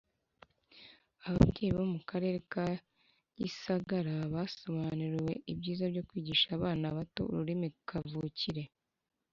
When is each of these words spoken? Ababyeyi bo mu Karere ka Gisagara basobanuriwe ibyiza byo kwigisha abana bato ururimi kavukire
Ababyeyi 1.27 1.71
bo 1.77 1.85
mu 1.93 1.99
Karere 2.09 2.37
ka 2.51 2.65
Gisagara 3.39 4.15
basobanuriwe 4.33 5.33
ibyiza 5.51 5.85
byo 5.93 6.03
kwigisha 6.07 6.47
abana 6.57 6.85
bato 6.97 7.21
ururimi 7.33 7.67
kavukire 7.89 8.63